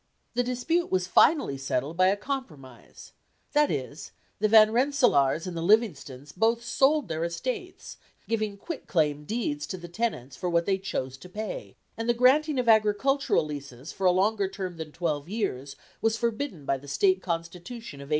The 0.33 0.41
dispute 0.41 0.91
was 0.91 1.05
finally 1.05 1.59
settled 1.59 1.95
by 1.95 2.07
a 2.07 2.17
compromise 2.17 3.11
that 3.53 3.69
is, 3.69 4.13
the 4.39 4.47
Van 4.47 4.71
Rensselaers 4.71 5.45
and 5.45 5.55
the 5.55 5.61
Livingstons 5.61 6.31
both 6.31 6.63
sold 6.63 7.07
their 7.07 7.23
estates, 7.23 7.97
giving 8.27 8.57
quit 8.57 8.87
claim 8.87 9.25
deeds 9.25 9.67
to 9.67 9.77
the 9.77 9.87
tenants 9.87 10.35
for 10.35 10.49
what 10.49 10.65
they 10.65 10.79
chose 10.79 11.17
to 11.17 11.29
pay, 11.29 11.75
and 11.95 12.09
the 12.09 12.15
granting 12.15 12.57
of 12.57 12.67
agricultural 12.67 13.45
leases 13.45 13.91
for 13.91 14.07
a 14.07 14.11
longer 14.11 14.47
term 14.47 14.77
than 14.77 14.91
twelve 14.91 15.29
years 15.29 15.75
was 16.01 16.17
forbidden 16.17 16.65
by 16.65 16.79
the 16.79 16.87
State 16.87 17.21
Constitution 17.21 17.99
of 18.01 18.05
1846. 18.05 18.09